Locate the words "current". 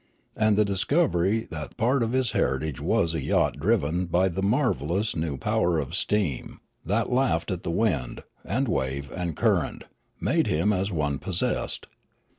9.35-9.83